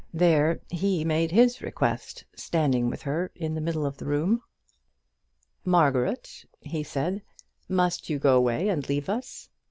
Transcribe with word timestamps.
There 0.15 0.59
he 0.71 1.05
made 1.05 1.29
his 1.29 1.61
request, 1.61 2.25
standing 2.35 2.89
with 2.89 3.03
her 3.03 3.29
in 3.35 3.53
the 3.53 3.61
middle 3.61 3.85
of 3.85 3.97
the 3.97 4.05
room. 4.07 4.41
"Margaret," 5.63 6.43
he 6.59 6.81
said, 6.81 7.21
"must 7.69 8.09
you 8.09 8.17
go 8.17 8.35
away 8.35 8.67
and 8.67 8.89
leave 8.89 9.09
us?" 9.09 9.49